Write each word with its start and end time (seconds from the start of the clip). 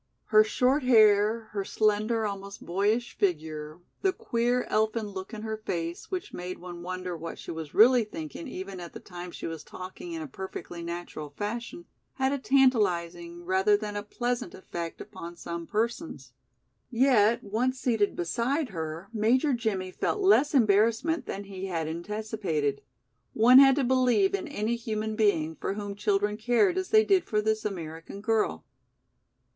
Her 0.33 0.43
short 0.43 0.81
hair, 0.81 1.41
her 1.51 1.63
slender, 1.63 2.25
almost 2.25 2.65
boyish 2.65 3.15
figure, 3.19 3.81
the 4.01 4.11
queer 4.11 4.63
elfin 4.67 5.09
look 5.09 5.31
in 5.31 5.43
her 5.43 5.57
face, 5.57 6.09
which 6.09 6.33
made 6.33 6.57
one 6.57 6.81
wonder 6.81 7.15
what 7.15 7.37
she 7.37 7.51
was 7.51 7.75
really 7.75 8.03
thinking 8.03 8.47
even 8.47 8.79
at 8.79 8.93
the 8.93 8.99
time 8.99 9.29
she 9.29 9.45
was 9.45 9.63
talking 9.63 10.13
in 10.13 10.23
a 10.23 10.27
perfectly 10.27 10.81
natural 10.81 11.29
fashion, 11.29 11.85
had 12.15 12.31
a 12.31 12.39
tantalizing 12.39 13.45
rather 13.45 13.77
than 13.77 13.95
a 13.95 14.01
pleasant 14.01 14.55
effect 14.55 15.01
upon 15.01 15.35
some 15.35 15.67
persons. 15.67 16.33
Yet 16.89 17.43
once 17.43 17.79
seated 17.79 18.15
beside 18.15 18.69
her 18.69 19.07
Major 19.13 19.53
Jimmie 19.53 19.91
felt 19.91 20.19
less 20.21 20.55
embarrassment 20.55 21.27
than 21.27 21.43
he 21.43 21.67
had 21.67 21.87
anticipated. 21.87 22.81
One 23.33 23.59
had 23.59 23.75
to 23.75 23.83
believe 23.83 24.33
in 24.33 24.47
any 24.47 24.77
human 24.77 25.15
being 25.15 25.57
for 25.57 25.75
whom 25.75 25.93
children 25.93 26.37
cared 26.37 26.75
as 26.75 26.89
they 26.89 27.05
did 27.05 27.23
for 27.25 27.39
this 27.39 27.63
American 27.63 28.21
girl. 28.21 28.65